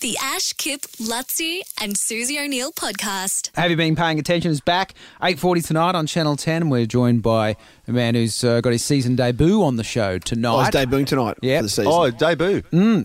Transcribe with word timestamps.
The 0.00 0.16
Ash, 0.22 0.52
Kip, 0.52 0.82
Luttsy, 1.00 1.62
and 1.82 1.98
Susie 1.98 2.38
O'Neill 2.38 2.70
podcast. 2.70 3.50
Have 3.56 3.68
you 3.72 3.76
been 3.76 3.96
paying 3.96 4.20
attention? 4.20 4.52
Is 4.52 4.60
back 4.60 4.94
8:40 5.20 5.66
tonight 5.66 5.96
on 5.96 6.06
Channel 6.06 6.36
10. 6.36 6.68
We're 6.70 6.86
joined 6.86 7.22
by 7.22 7.56
a 7.88 7.90
man 7.90 8.14
who's 8.14 8.44
uh, 8.44 8.60
got 8.60 8.70
his 8.70 8.84
season 8.84 9.16
debut 9.16 9.60
on 9.60 9.74
the 9.74 9.82
show 9.82 10.10
Oh, 10.10 10.14
it's 10.14 10.30
tonight. 10.30 10.72
debuting 10.72 11.06
tonight 11.08 11.38
Yep. 11.42 11.58
for 11.58 11.62
the 11.64 11.68
season. 11.68 11.92
Oh, 11.92 12.10
debut. 12.12 12.60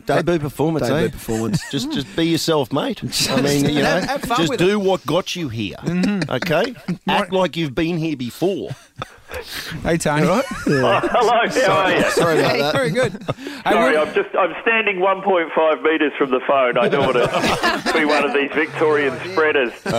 Debut 0.05 0.37
performance, 0.37 0.87
Debut 0.87 1.07
eh? 1.07 1.09
performance. 1.09 1.63
Just 1.71 1.91
just 1.91 2.15
be 2.15 2.25
yourself, 2.27 2.71
mate. 2.71 3.01
I 3.31 3.41
mean, 3.41 3.65
you 3.69 3.81
know, 3.81 3.85
Have- 3.85 4.03
have 4.03 4.21
fun 4.21 4.37
just 4.37 4.49
with 4.51 4.59
do 4.59 4.77
what 4.77 5.03
got 5.07 5.35
you 5.35 5.49
here. 5.49 5.77
Okay? 6.29 6.75
Act 7.07 7.33
like 7.33 7.57
you've 7.57 7.73
been 7.73 7.97
here 7.97 8.15
before. 8.17 8.69
Hey 9.83 9.97
Tony. 9.97 10.25
Hello, 10.65 10.99
how 10.99 11.29
are 11.29 11.45
you? 11.95 12.09
Sorry 12.11 12.39
about 12.39 12.57
that. 12.57 12.73
very 12.73 12.91
good. 12.91 13.11
Sorry, 13.63 13.97
I'm 13.97 14.13
just 14.13 14.35
I'm 14.35 14.53
standing 14.61 14.97
1.5 14.97 15.83
metres 15.83 16.11
from 16.17 16.31
the 16.31 16.39
phone. 16.47 16.77
I 16.77 16.87
don't 16.89 17.05
want 17.13 17.15
to 17.17 17.93
be 17.93 18.05
one 18.05 18.23
of 18.25 18.33
these 18.33 18.51
Victorian 18.51 19.17
spreaders. 19.31 19.71
Uh, 19.85 19.89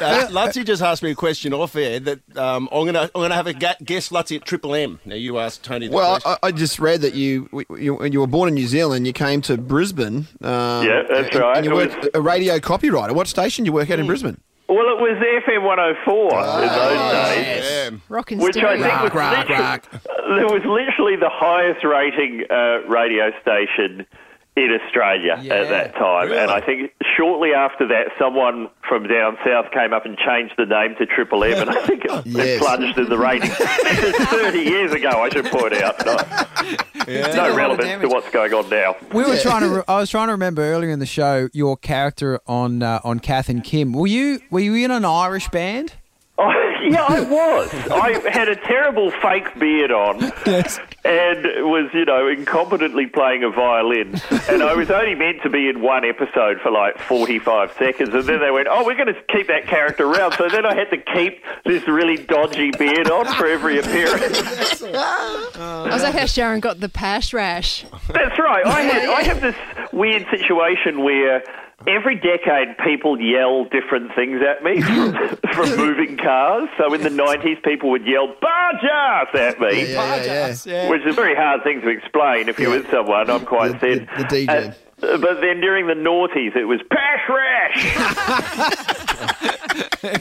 uh, 0.00 0.28
Luttsy 0.28 0.64
just 0.64 0.82
asked 0.82 1.02
me 1.02 1.10
a 1.12 1.14
question 1.14 1.52
off 1.54 1.76
air 1.76 2.00
that 2.00 2.36
um, 2.36 2.68
I'm 2.72 2.84
gonna 2.86 3.02
I'm 3.14 3.22
gonna 3.22 3.34
have 3.34 3.46
a 3.46 3.54
ga- 3.54 3.76
guest 3.84 4.10
Luttsy 4.10 4.36
at 4.36 4.44
Triple 4.44 4.74
M. 4.74 5.00
Now 5.04 5.14
you 5.14 5.38
asked 5.38 5.62
Tony. 5.64 5.88
The 5.88 5.94
Well, 5.94 6.20
question. 6.20 6.38
I, 6.42 6.48
I 6.48 6.52
just 6.52 6.78
read 6.78 7.00
that 7.02 7.14
you, 7.14 7.48
you 7.78 8.04
you 8.04 8.20
were 8.20 8.26
born 8.26 8.48
in 8.48 8.54
New 8.54 8.66
Zealand. 8.66 9.06
You 9.06 9.12
came 9.12 9.40
to 9.42 9.56
Brisbane. 9.56 10.26
Um, 10.42 10.86
Yeah, 10.86 11.02
that's 11.08 11.28
and, 11.34 11.34
right. 11.36 11.56
And 11.58 11.66
you 11.66 11.72
It 11.78 11.90
worked 11.92 12.08
a 12.14 12.20
radio 12.20 12.58
copywriter. 12.58 13.12
What 13.14 13.28
station 13.28 13.64
do 13.64 13.68
you 13.68 13.72
work 13.72 13.90
at 13.90 13.98
in 13.98 14.06
Brisbane? 14.06 14.40
Well, 14.74 14.88
it 14.96 15.00
was 15.00 15.16
FM 15.46 15.62
104 15.62 16.24
in 16.24 16.68
those 16.68 17.12
days, 17.12 17.64
yeah. 17.64 17.90
Rockin' 18.08 18.38
which 18.38 18.56
I 18.56 18.76
think 18.76 19.02
was 19.02 19.12
Rock, 19.14 19.48
literally, 19.48 19.62
rock. 19.62 19.90
there 19.92 20.46
was 20.46 20.64
literally 20.64 21.16
the 21.16 21.30
highest 21.30 21.84
rating 21.84 22.44
uh, 22.50 22.80
radio 22.88 23.30
station 23.40 24.04
in 24.56 24.70
Australia 24.84 25.36
Yeah, 25.42 25.54
at 25.54 25.68
that 25.70 25.94
time. 25.94 26.30
And 26.30 26.48
I 26.50 26.60
think 26.60 26.92
shortly 27.16 27.52
after 27.52 27.88
that, 27.88 28.12
someone 28.18 28.68
from 28.88 29.08
down 29.08 29.36
south 29.44 29.72
came 29.72 29.92
up 29.92 30.06
and 30.06 30.16
changed 30.16 30.54
the 30.56 30.64
name 30.66 30.94
to 30.98 31.06
Triple 31.06 31.42
M, 31.42 31.58
and 31.68 31.70
I 31.70 31.84
think 31.86 32.04
it, 32.04 32.26
Yes. 32.26 32.46
it 32.46 32.60
plunged 32.60 32.96
in 32.98 33.08
the 33.08 33.18
ratings. 33.18 33.56
this 33.58 34.20
is 34.20 34.26
30 34.28 34.58
years 34.60 34.92
ago, 34.92 35.08
I 35.10 35.28
should 35.30 35.46
point 35.46 35.74
out. 35.74 36.06
No, 36.06 36.16
Did 37.04 37.24
a 37.24 37.36
lot 37.36 37.36
no 37.50 37.56
relevance 37.56 38.00
to 38.02 38.08
what's 38.08 38.30
going 38.30 38.54
on 38.54 38.70
now. 38.70 38.96
We 39.12 39.24
were 39.24 39.36
trying 39.38 39.62
to. 39.62 39.76
Re- 39.76 39.82
I 39.88 39.98
was 39.98 40.08
trying 40.10 40.28
to 40.28 40.32
remember 40.32 40.62
earlier 40.62 40.90
in 40.90 41.00
the 41.00 41.06
show 41.06 41.48
your 41.52 41.76
character 41.76 42.40
on 42.46 42.82
uh, 42.82 43.00
on 43.04 43.18
Kath 43.20 43.48
and 43.48 43.62
Kim. 43.62 43.92
Were 43.92 44.06
you 44.06 44.40
were 44.50 44.60
you 44.60 44.74
in 44.76 44.90
an 44.90 45.04
Irish 45.04 45.48
band? 45.48 45.92
Yeah, 46.84 47.04
I 47.08 47.20
was. 47.20 47.72
I 47.90 48.30
had 48.30 48.48
a 48.48 48.56
terrible 48.56 49.10
fake 49.10 49.58
beard 49.58 49.90
on 49.90 50.22
and 51.04 51.44
was, 51.64 51.90
you 51.92 52.04
know, 52.04 52.24
incompetently 52.24 53.12
playing 53.12 53.44
a 53.44 53.50
violin. 53.50 54.20
And 54.48 54.62
I 54.62 54.74
was 54.74 54.90
only 54.90 55.14
meant 55.14 55.42
to 55.42 55.50
be 55.50 55.68
in 55.68 55.82
one 55.82 56.04
episode 56.04 56.60
for 56.60 56.70
like 56.70 56.98
45 56.98 57.72
seconds. 57.78 58.14
And 58.14 58.24
then 58.24 58.40
they 58.40 58.50
went, 58.50 58.68
oh, 58.70 58.84
we're 58.84 58.96
going 58.96 59.12
to 59.12 59.20
keep 59.32 59.48
that 59.48 59.66
character 59.66 60.06
around. 60.06 60.32
So 60.32 60.48
then 60.48 60.64
I 60.66 60.74
had 60.74 60.90
to 60.90 60.98
keep 60.98 61.42
this 61.64 61.86
really 61.88 62.16
dodgy 62.16 62.70
beard 62.70 63.10
on 63.10 63.26
for 63.34 63.46
every 63.46 63.78
appearance. 63.78 64.82
I 64.82 65.88
was 65.92 66.02
that 66.02 66.14
how 66.14 66.26
Sharon 66.26 66.60
got 66.60 66.80
the 66.80 66.88
pash 66.88 67.32
rash? 67.32 67.84
That's 68.08 68.38
right. 68.38 68.66
I 68.66 68.82
had 68.82 69.08
I 69.08 69.22
have 69.22 69.40
this 69.40 69.56
weird 69.94 70.26
situation 70.30 71.02
where 71.02 71.42
every 71.86 72.14
decade 72.16 72.76
people 72.84 73.20
yell 73.20 73.64
different 73.64 74.14
things 74.14 74.40
at 74.42 74.62
me 74.64 74.80
from, 74.82 75.14
from 75.52 75.76
moving 75.76 76.16
cars. 76.16 76.68
So 76.78 76.92
in 76.94 77.02
the 77.02 77.10
nineties, 77.10 77.58
people 77.64 77.90
would 77.90 78.06
yell 78.06 78.28
"Bargearse" 78.42 79.34
at 79.34 79.60
me. 79.60 79.92
Yeah, 79.92 80.54
yeah. 80.64 80.88
Which 80.90 81.02
is 81.02 81.12
a 81.12 81.12
very 81.12 81.34
hard 81.34 81.62
thing 81.62 81.80
to 81.82 81.88
explain 81.88 82.48
if 82.48 82.58
you're 82.58 82.70
with 82.70 82.90
someone. 82.90 83.28
I'm 83.30 83.44
quite 83.46 83.80
The- 83.80 83.96
said. 83.98 84.08
the- 84.16 84.22
the 84.22 84.46
DJ. 84.46 84.74
Uh, 85.02 85.18
but 85.18 85.40
then 85.40 85.60
during 85.60 85.86
the 85.86 85.94
noughties, 85.94 86.56
it 86.56 86.64
was 86.64 86.80
Pash 86.90 87.28
Rash. 87.28 89.00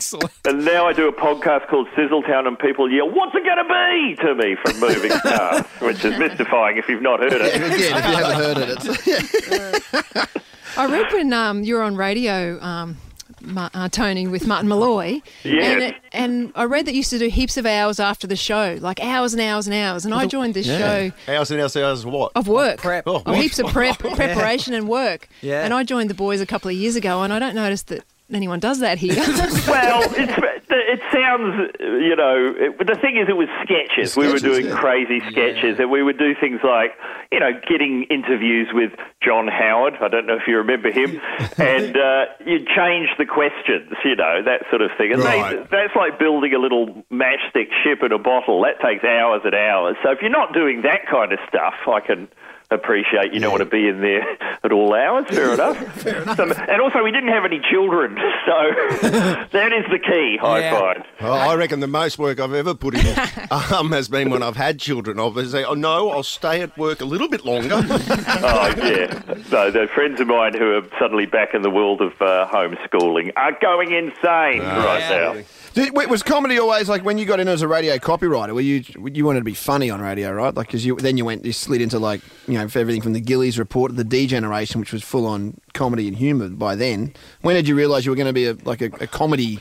Excellent. 0.03 0.31
and 0.45 0.65
now 0.65 0.85
I 0.85 0.91
do 0.93 1.07
a 1.07 1.13
podcast 1.13 1.67
called 1.69 1.87
Sizzletown, 1.95 2.45
and 2.47 2.59
people 2.59 2.91
yell, 2.91 3.09
What's 3.09 3.33
it 3.35 3.43
going 3.43 3.57
to 3.57 3.63
be 3.63 4.15
to 4.23 4.35
me 4.35 4.55
from 4.63 4.79
moving 4.79 5.11
cars? 5.23 5.65
Which 5.79 6.03
is 6.03 6.17
mystifying 6.19 6.77
if 6.77 6.89
you've 6.89 7.01
not 7.01 7.19
heard 7.21 7.33
it. 7.33 7.55
Again, 7.55 7.71
if 7.71 7.79
you 7.79 7.89
haven't 7.95 8.35
heard 8.35 8.57
it, 8.57 8.69
it's, 8.77 10.37
I 10.77 10.85
read 10.91 11.11
when 11.13 11.31
um, 11.33 11.63
you 11.63 11.75
were 11.75 11.83
on 11.83 11.95
radio, 11.95 12.59
um, 12.61 12.97
Ma- 13.41 13.69
uh, 13.73 13.87
Tony, 13.89 14.27
with 14.27 14.45
Martin 14.47 14.67
Molloy. 14.67 15.21
Yes. 15.43 15.65
And, 15.73 15.83
it, 15.83 15.95
and 16.11 16.51
I 16.55 16.63
read 16.65 16.85
that 16.87 16.91
you 16.93 16.97
used 16.97 17.11
to 17.11 17.19
do 17.19 17.29
heaps 17.29 17.55
of 17.57 17.65
hours 17.65 17.99
after 17.99 18.25
the 18.27 18.35
show, 18.35 18.77
like 18.81 18.99
hours 19.01 19.33
and 19.33 19.41
hours 19.41 19.67
and 19.67 19.75
hours. 19.75 20.03
And 20.05 20.13
I 20.13 20.25
joined 20.25 20.53
this 20.53 20.65
show 20.65 21.11
Hours 21.27 21.51
and 21.51 21.61
hours 21.61 21.75
and 21.75 21.85
hours 21.85 22.03
of 22.03 22.11
what? 22.11 22.31
of 22.35 22.47
work. 22.47 22.79
Prep. 22.79 23.03
Oh, 23.07 23.21
Of 23.25 23.35
heaps 23.35 23.59
of 23.59 23.67
prep, 23.67 23.99
preparation 23.99 24.73
and 24.73 24.87
work. 24.89 25.29
Yeah. 25.41 25.63
And 25.63 25.73
I 25.73 25.83
joined 25.83 26.09
the 26.09 26.13
boys 26.15 26.41
a 26.41 26.45
couple 26.45 26.69
of 26.69 26.75
years 26.75 26.95
ago, 26.97 27.21
and 27.23 27.31
I 27.31 27.39
don't 27.39 27.55
notice 27.55 27.83
that 27.83 28.03
anyone 28.35 28.59
does 28.59 28.79
that 28.79 28.97
here. 28.97 29.13
Well, 29.67 30.03
it's, 30.15 30.33
it 30.69 31.01
sounds, 31.11 31.71
you 31.79 32.15
know, 32.15 32.53
it, 32.57 32.77
the 32.85 32.95
thing 32.95 33.17
is, 33.17 33.29
it 33.29 33.37
was 33.37 33.47
sketches. 33.63 34.15
we 34.15 34.27
were 34.27 34.39
doing 34.39 34.67
yeah. 34.67 34.77
crazy 34.77 35.19
sketches, 35.31 35.79
and 35.79 35.89
we 35.89 36.03
would 36.03 36.17
do 36.17 36.35
things 36.39 36.59
like, 36.63 36.91
you 37.31 37.39
know, 37.39 37.51
getting 37.67 38.03
interviews 38.09 38.69
with 38.73 38.91
John 39.21 39.47
Howard. 39.47 39.95
I 40.01 40.07
don't 40.07 40.25
know 40.25 40.35
if 40.35 40.47
you 40.47 40.57
remember 40.57 40.91
him, 40.91 41.19
and 41.57 41.97
uh, 41.97 42.25
you'd 42.45 42.67
change 42.67 43.09
the 43.17 43.25
questions, 43.25 43.93
you 44.03 44.15
know, 44.15 44.43
that 44.43 44.65
sort 44.69 44.81
of 44.81 44.91
thing. 44.97 45.13
And 45.13 45.21
they, 45.21 45.63
that's 45.71 45.95
like 45.95 46.19
building 46.19 46.53
a 46.53 46.59
little 46.59 46.87
matchstick 47.11 47.69
ship 47.83 48.03
in 48.03 48.11
a 48.11 48.19
bottle. 48.19 48.61
That 48.61 48.81
takes 48.81 49.03
hours 49.03 49.41
and 49.45 49.55
hours. 49.55 49.95
So 50.03 50.11
if 50.11 50.21
you're 50.21 50.29
not 50.29 50.53
doing 50.53 50.81
that 50.83 51.07
kind 51.09 51.31
of 51.31 51.39
stuff, 51.47 51.75
I 51.87 51.99
can 51.99 52.27
appreciate 52.71 53.33
you 53.33 53.39
don't 53.39 53.51
want 53.51 53.63
to 53.63 53.69
be 53.69 53.87
in 53.87 54.01
there 54.01 54.23
at 54.62 54.62
all 54.73 54.93
hours. 54.93 55.25
Fair 55.29 55.53
enough. 55.53 55.77
Fair 56.01 56.21
enough. 56.23 56.39
and 56.39 56.81
also, 56.81 57.03
we 57.03 57.11
didn't 57.11 57.29
have 57.29 57.45
any 57.45 57.61
children, 57.71 58.15
so 58.45 58.71
that 59.51 59.71
is 59.73 59.85
the 59.91 59.99
key. 59.99 60.39
I 60.41 60.59
Yeah. 60.59 60.79
find. 60.79 61.03
Oh, 61.21 61.31
I 61.31 61.55
reckon 61.55 61.79
the 61.79 61.87
most 61.87 62.17
work 62.19 62.39
I've 62.39 62.53
ever 62.53 62.73
put 62.73 62.95
in 62.95 63.05
um, 63.51 63.91
has 63.91 64.07
been 64.09 64.29
when 64.29 64.43
I've 64.43 64.55
had 64.57 64.79
children. 64.79 65.19
I'll 65.19 65.33
say, 65.45 65.63
oh 65.63 65.73
no, 65.75 66.09
I'll 66.09 66.23
stay 66.23 66.61
at 66.61 66.77
work 66.77 67.01
a 67.01 67.05
little 67.05 67.29
bit 67.29 67.45
longer. 67.45 67.75
Oh 67.75 68.73
yeah. 68.77 69.21
No, 69.51 69.71
the 69.71 69.87
friends 69.93 70.19
of 70.19 70.27
mine 70.27 70.53
who 70.57 70.73
are 70.75 70.83
suddenly 70.99 71.25
back 71.25 71.53
in 71.53 71.61
the 71.61 71.69
world 71.69 72.01
of 72.01 72.13
uh, 72.21 72.47
homeschooling 72.51 73.31
are 73.35 73.57
going 73.61 73.91
insane 73.93 74.59
right 74.61 75.07
now. 75.09 75.41
Did, 75.73 75.95
wait, 75.95 76.07
was 76.07 76.21
comedy 76.21 76.59
always 76.59 76.87
like 76.87 77.03
when 77.03 77.17
you 77.17 77.25
got 77.25 77.39
in 77.39 77.47
as 77.47 77.63
a 77.63 77.67
radio 77.67 77.95
copywriter? 77.97 78.53
Were 78.53 78.61
you 78.61 78.83
you 79.11 79.25
wanted 79.25 79.39
to 79.39 79.43
be 79.45 79.55
funny 79.55 79.89
on 79.89 80.01
radio, 80.01 80.31
right? 80.31 80.53
Like 80.53 80.67
because 80.67 80.85
you 80.85 80.95
then 80.97 81.17
you 81.17 81.25
went 81.25 81.45
you 81.45 81.51
slid 81.51 81.81
into 81.81 81.97
like 81.97 82.21
you 82.47 82.55
know 82.59 82.67
for 82.67 82.77
everything 82.79 83.01
from 83.01 83.13
the 83.13 83.19
Gillies 83.21 83.57
report 83.57 83.95
the 83.95 84.03
D 84.03 84.27
generation, 84.27 84.53
which 84.79 84.93
was 84.93 85.03
full 85.03 85.25
on 85.25 85.59
comedy 85.73 86.07
and 86.07 86.17
humour 86.17 86.49
by 86.49 86.75
then. 86.75 87.13
When 87.41 87.55
did 87.55 87.67
you 87.67 87.75
realise 87.75 88.05
you 88.05 88.11
were 88.11 88.15
going 88.17 88.27
to 88.27 88.33
be 88.33 88.47
a, 88.47 88.53
like 88.65 88.81
a, 88.81 88.85
a 89.01 89.07
comedy? 89.07 89.59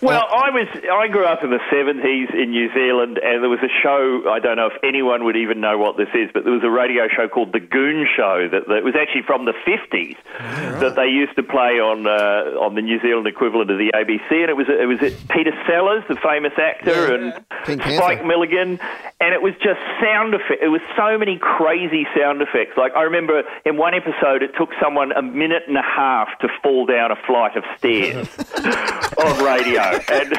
Well, 0.00 0.22
I 0.30 0.50
was 0.50 0.68
I 0.92 1.08
grew 1.08 1.24
up 1.24 1.42
in 1.42 1.50
the 1.50 1.58
seventies 1.72 2.28
in 2.32 2.50
New 2.52 2.72
Zealand, 2.72 3.18
and 3.18 3.42
there 3.42 3.50
was 3.50 3.58
a 3.64 3.72
show. 3.82 4.30
I 4.30 4.38
don't 4.38 4.54
know 4.54 4.68
if 4.68 4.78
anyone 4.84 5.24
would 5.24 5.34
even 5.34 5.60
know 5.60 5.76
what 5.76 5.96
this 5.96 6.06
is, 6.14 6.30
but 6.32 6.44
there 6.44 6.52
was 6.52 6.62
a 6.62 6.70
radio 6.70 7.08
show 7.08 7.26
called 7.26 7.50
The 7.52 7.58
Goon 7.58 8.06
Show 8.16 8.46
that, 8.48 8.68
that 8.68 8.84
was 8.84 8.94
actually 8.94 9.22
from 9.22 9.44
the 9.44 9.54
fifties 9.66 10.14
that 10.38 10.94
they 10.94 11.08
used 11.08 11.34
to 11.34 11.42
play 11.42 11.80
on 11.82 12.06
uh, 12.06 12.62
on 12.62 12.76
the 12.76 12.82
New 12.82 13.00
Zealand 13.00 13.26
equivalent 13.26 13.72
of 13.72 13.78
the 13.78 13.90
ABC, 13.92 14.30
and 14.38 14.48
it 14.50 14.56
was 14.56 14.66
it 14.68 14.86
was 14.86 15.00
Peter 15.30 15.50
Sellers, 15.66 16.04
the 16.06 16.14
famous 16.14 16.52
actor, 16.56 17.18
Yeah. 17.18 17.40
and 17.66 17.82
Spike. 17.82 18.24
Milligan, 18.24 18.78
and 19.20 19.34
it 19.34 19.42
was 19.42 19.52
just 19.54 19.80
sound 20.00 20.34
effects. 20.34 20.62
It 20.62 20.68
was 20.68 20.80
so 20.96 21.18
many 21.18 21.38
crazy 21.38 22.06
sound 22.16 22.40
effects. 22.40 22.76
Like 22.76 22.92
I 22.94 23.02
remember 23.02 23.42
in 23.66 23.76
one 23.76 23.94
episode, 23.94 24.42
it 24.42 24.52
took 24.56 24.70
someone 24.80 25.10
a 25.12 25.22
minute 25.22 25.64
and 25.66 25.76
a 25.76 25.82
half 25.82 26.28
to 26.40 26.48
fall 26.62 26.86
down 26.86 27.10
a 27.10 27.16
flight 27.26 27.56
of 27.56 27.64
stairs 27.78 28.28
on 29.18 29.44
radio, 29.44 29.82
and 29.82 30.30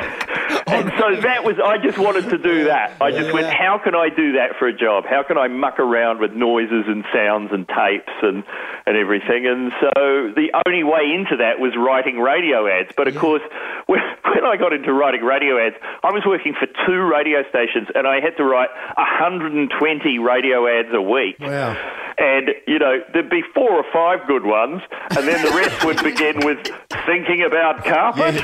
and 0.70 0.92
so 0.98 1.22
that 1.28 1.44
was. 1.44 1.56
I 1.64 1.78
just 1.78 1.98
wanted 1.98 2.30
to 2.30 2.38
do 2.38 2.66
that. 2.66 3.02
I 3.02 3.12
just 3.12 3.34
went, 3.34 3.48
how 3.48 3.80
can 3.84 3.96
I 3.96 4.10
do 4.10 4.34
that 4.34 4.58
for 4.58 4.68
a 4.68 4.74
job? 4.74 5.06
How 5.06 5.24
can 5.24 5.38
I 5.38 5.48
muck 5.48 5.80
around 5.80 6.20
with 6.20 6.32
noises 6.34 6.86
and 6.88 7.04
sounds 7.14 7.52
and 7.52 7.68
tapes 7.68 8.14
and 8.22 8.44
and 8.86 8.98
everything? 8.98 9.46
And 9.48 9.72
so 9.80 10.32
the 10.36 10.50
only 10.66 10.84
way 10.84 11.12
into 11.14 11.38
that 11.38 11.60
was 11.60 11.74
writing 11.78 12.20
radio 12.20 12.68
ads. 12.68 12.92
But 12.96 13.08
of 13.08 13.16
course, 13.16 13.42
when, 13.88 14.00
when 14.24 14.46
I 14.46 14.58
got 14.58 14.74
into 14.74 14.94
writing 14.94 15.22
radio 15.22 15.58
ads, 15.58 15.76
I 16.04 16.12
was 16.12 16.24
working 16.26 16.54
for 16.54 16.68
two 16.86 17.02
radio 17.02 17.44
stations, 17.50 17.88
and 17.94 18.08
I 18.08 18.20
had 18.20 18.38
to 18.38 18.44
write 18.44 18.70
120 18.98 20.20
radio 20.20 20.68
ads 20.68 20.90
a 20.94 21.02
week. 21.02 21.40
Wow. 21.40 21.76
And, 22.18 22.50
you 22.68 22.80
know, 22.80 23.00
there'd 23.14 23.30
be 23.30 23.44
four 23.54 23.72
or 23.72 23.86
five 23.94 24.28
good 24.28 24.44
ones, 24.44 24.82
and 25.12 25.26
then 25.26 25.44
the 25.46 25.52
rest 25.52 25.86
would 25.86 26.04
begin 26.04 26.46
with 26.46 26.60
thinking 27.06 27.44
about 27.44 27.86
carpet. 27.86 28.36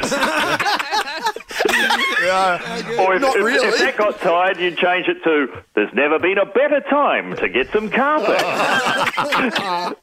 Or 3.00 3.16
if, 3.16 3.22
Not 3.22 3.36
if- 3.38 3.44
really. 3.44 3.68
if 3.68 3.78
that 3.80 3.98
got 3.98 4.20
tired, 4.20 4.58
you'd 4.58 4.78
change 4.78 5.08
it 5.08 5.24
to, 5.24 5.48
there's 5.76 5.94
never 5.94 6.18
been 6.20 6.38
a 6.38 6.46
better 6.46 6.82
time 6.90 7.36
to 7.38 7.50
get 7.50 7.70
some 7.72 7.90
carpet. 7.90 8.42
I 8.44 9.94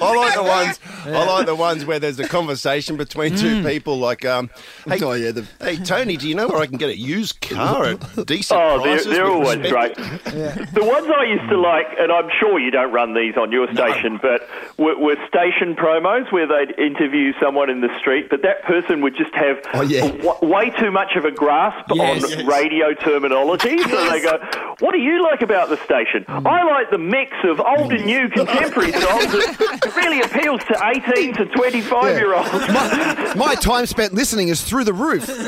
like 0.00 0.34
the 0.34 0.42
ones. 0.42 0.78
I 1.04 1.24
like 1.24 1.46
the 1.46 1.54
ones 1.54 1.84
where 1.84 1.98
there's 1.98 2.18
a 2.18 2.28
conversation 2.28 2.96
between 2.96 3.36
two 3.36 3.62
people. 3.62 3.98
Like, 3.98 4.24
um, 4.24 4.50
hey, 4.86 4.98
Oh, 5.02 5.12
yeah, 5.12 5.30
the- 5.32 5.46
hey, 5.60 5.76
Tony, 5.76 6.16
do 6.16 6.28
you 6.28 6.34
know 6.34 6.48
where 6.48 6.58
I 6.60 6.66
can 6.66 6.76
get 6.78 6.90
a 6.90 6.98
used 6.98 7.40
car 7.40 7.84
at 7.86 8.00
decent 8.26 8.60
Oh, 8.60 8.78
they're, 8.82 8.94
prices? 8.96 9.06
they're 9.06 9.26
always 9.26 9.58
respect 9.58 9.96
great. 9.96 10.74
The 10.74 10.84
ones 10.84 11.06
I 11.16 11.24
used 11.24 11.48
to 11.50 11.58
like, 11.58 11.86
and 11.98 12.10
I'm 12.12 12.28
sure 12.40 12.58
you 12.58 12.70
don't 12.70 12.92
run 12.92 13.14
these 13.14 13.36
on 13.36 13.52
your 13.52 13.72
station, 13.72 14.18
but 14.20 14.48
were, 14.76 14.98
were 14.98 15.16
station 15.28 15.74
promos 15.76 16.30
where 16.32 16.46
they'd 16.46 16.78
interview 16.78 17.32
someone 17.40 17.70
in 17.70 17.80
the 17.80 17.96
street, 17.98 18.28
but 18.30 18.42
that 18.42 18.62
person 18.64 19.00
would 19.02 19.16
just 19.16 19.34
have 19.34 19.58
Oh, 19.74 19.82
yeah. 19.82 20.08
w- 20.10 20.34
way 20.52 20.70
too 20.78 20.90
much 20.90 21.16
of 21.16 21.24
a 21.24 21.30
grasp 21.30 21.90
Yes. 21.92 22.24
on 22.24 22.30
Yes. 22.30 22.46
radio 22.46 22.94
terminology. 22.94 23.78
So 23.78 24.10
they 24.10 24.20
go, 24.20 24.67
"What 24.80 24.92
do 24.92 24.98
you 24.98 25.22
like 25.22 25.42
about 25.42 25.68
the 25.68 25.76
station? 25.84 26.24
Hmm. 26.28 26.46
I 26.46 26.62
like 26.64 26.90
the 26.90 26.98
mix 26.98 27.32
of 27.44 27.60
old 27.60 27.92
and 27.92 28.04
new 28.06 28.28
contemporary 28.28 28.92
songs. 29.04 29.34
It, 29.34 29.60
it 29.60 29.96
really 29.96 30.20
appeals 30.20 30.62
to 30.64 30.80
18 31.14 31.34
to 31.34 31.46
25 31.46 32.16
year 32.16 32.34
olds." 32.34 32.50
My, 32.52 33.34
my 33.36 33.54
time 33.54 33.86
spent 33.86 34.12
listening 34.14 34.48
is 34.48 34.62
through 34.62 34.84
the 34.84 34.92
roof. 34.92 35.28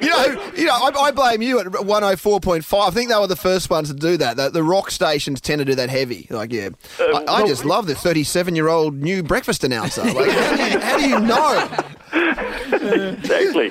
You 0.00 0.08
know, 0.08 0.52
you 0.56 0.64
know, 0.66 0.72
I, 0.74 0.90
I 0.94 1.10
blame 1.10 1.42
you 1.42 1.58
at 1.60 1.66
104.5. 1.66 2.88
I 2.88 2.90
think 2.90 3.10
they 3.10 3.16
were 3.16 3.26
the 3.26 3.36
first 3.36 3.68
ones 3.70 3.88
to 3.88 3.94
do 3.94 4.16
that. 4.18 4.36
The, 4.36 4.50
the 4.50 4.62
rock 4.62 4.90
stations 4.90 5.40
tend 5.40 5.58
to 5.58 5.64
do 5.64 5.74
that 5.74 5.90
heavy. 5.90 6.26
Like, 6.30 6.52
yeah. 6.52 6.66
Um, 7.00 7.16
I, 7.28 7.42
I 7.42 7.46
just 7.46 7.64
love 7.64 7.86
the 7.86 7.94
37 7.94 8.54
year 8.54 8.68
old 8.68 8.94
new 8.94 9.22
breakfast 9.22 9.64
announcer. 9.64 10.02
Like, 10.02 10.30
how, 10.30 10.56
do 10.56 10.62
you, 10.62 10.78
how 10.80 10.98
do 10.98 11.08
you 11.08 11.20
know? 11.20 11.68
exactly. 13.18 13.70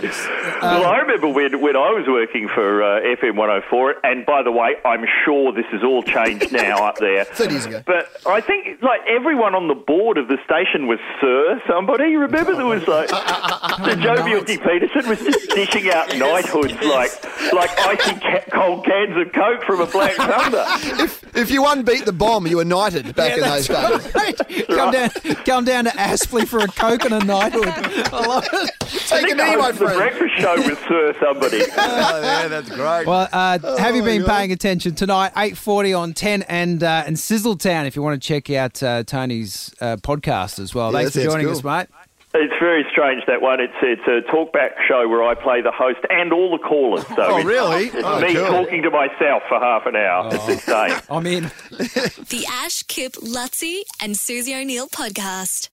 well, 0.61 0.85
I 0.85 0.97
remember 0.99 1.27
when, 1.29 1.61
when 1.61 1.75
I 1.75 1.91
was 1.91 2.05
working 2.07 2.47
for 2.47 2.83
uh, 2.83 3.01
FM 3.01 3.35
104, 3.35 3.95
and 4.03 4.25
by 4.25 4.43
the 4.43 4.51
way, 4.51 4.75
I'm 4.85 5.05
sure 5.25 5.51
this 5.51 5.65
has 5.71 5.83
all 5.83 6.03
changed 6.03 6.51
now 6.51 6.85
up 6.85 6.97
there. 6.97 7.25
30 7.25 7.51
years 7.51 7.65
ago. 7.65 7.83
But 7.85 8.09
I 8.27 8.41
think 8.41 8.81
like 8.81 9.01
everyone 9.07 9.55
on 9.55 9.67
the 9.67 9.75
board 9.75 10.17
of 10.17 10.27
the 10.27 10.37
station 10.45 10.87
was 10.87 10.99
Sir 11.21 11.61
somebody. 11.67 12.09
You 12.09 12.19
remember 12.19 12.55
there 12.55 12.65
was 12.65 12.87
like 12.87 13.07
the 13.09 13.97
Joh 14.01 14.15
Bjelke-Petersen 14.23 15.07
was 15.09 15.19
just 15.19 15.49
dishing 15.51 15.89
out 15.89 16.15
knighthoods 16.17 16.73
like 16.83 17.11
like 17.53 17.69
icy 17.79 18.19
ca- 18.19 18.43
cold 18.51 18.85
cans 18.85 19.15
of 19.17 19.33
Coke 19.33 19.63
from 19.63 19.81
a 19.81 19.85
Black 19.85 20.15
Thunder. 20.15 20.63
If, 21.03 21.35
if 21.35 21.51
you 21.51 21.63
unbeat 21.63 22.05
the 22.05 22.13
bomb, 22.13 22.47
you 22.47 22.57
were 22.57 22.65
knighted 22.65 23.15
back 23.15 23.33
in 23.37 23.41
those 23.41 23.67
days. 23.67 24.15
Right. 24.15 24.67
Come 24.67 24.91
down, 24.91 25.09
come 25.45 25.65
down 25.65 25.85
to 25.85 25.91
Aspley 25.91 26.47
for 26.47 26.59
a 26.59 26.67
coke 26.67 27.05
and 27.05 27.13
a 27.13 27.23
knighthood. 27.25 27.67
I 27.67 28.25
love 28.25 28.47
it. 28.51 28.71
I 29.11 29.21
Take 29.21 29.23
a 29.23 29.27
think 29.27 29.37
knee, 29.37 29.43
I 29.43 29.55
my 29.55 29.67
was 29.69 29.79
the 29.79 29.85
breakfast 29.85 30.33
show 30.39 30.55
with 30.55 30.79
Sir 30.87 31.15
somebody. 31.21 31.59
Oh, 31.71 32.21
yeah, 32.21 32.47
that's 32.47 32.69
great. 32.69 33.07
Well, 33.07 33.27
uh, 33.31 33.77
have 33.77 33.95
you 33.95 34.03
been 34.03 34.21
God. 34.21 34.29
paying 34.29 34.51
attention 34.51 34.95
tonight? 34.95 35.31
Eight 35.37 35.57
forty 35.57 35.93
on 35.93 36.13
ten, 36.13 36.43
and 36.43 36.83
uh, 36.83 37.03
and 37.05 37.15
Sizzletown. 37.17 37.85
If 37.85 37.95
you 37.95 38.01
want 38.01 38.21
to 38.21 38.27
check 38.27 38.49
out 38.49 38.81
uh, 38.83 39.03
Tony's 39.03 39.73
uh, 39.81 39.97
podcast 39.97 40.59
as 40.59 40.73
well. 40.75 40.91
Yeah, 40.91 40.99
Thanks 40.99 41.15
for 41.15 41.23
joining 41.23 41.45
cool. 41.47 41.55
us, 41.55 41.63
mate. 41.63 41.87
It's 42.31 42.53
very 42.59 42.85
strange 42.91 43.23
that 43.25 43.41
one. 43.41 43.59
It's 43.59 43.73
it's 43.81 44.03
a 44.07 44.21
talkback 44.31 44.71
show 44.87 45.07
where 45.09 45.23
I 45.23 45.33
play 45.33 45.61
the 45.61 45.71
host 45.71 45.97
and 46.11 46.31
all 46.31 46.51
the 46.51 46.59
callers. 46.63 47.05
So 47.07 47.15
Oh, 47.17 47.39
it's- 47.39 47.45
really? 47.45 47.85
It's 47.87 47.95
Oh, 48.03 48.19
me 48.21 48.33
cool. 48.35 48.45
talking 48.45 48.83
to 48.83 48.91
myself 48.91 49.41
for 49.49 49.59
half 49.59 49.87
an 49.87 49.95
hour. 49.95 50.29
It's 50.31 50.47
insane. 50.47 50.99
I'm 51.09 51.25
in. 51.25 51.43
The 51.69 52.45
Ash, 52.47 52.83
Kip, 52.83 53.13
Luttsy, 53.13 53.81
and 53.99 54.15
Susie 54.15 54.53
O'Neill 54.53 54.87
podcast. 54.89 55.69